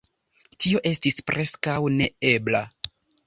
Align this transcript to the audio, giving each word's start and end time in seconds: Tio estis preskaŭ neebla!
Tio 0.63 0.79
estis 0.91 1.19
preskaŭ 1.27 1.75
neebla! 1.99 2.63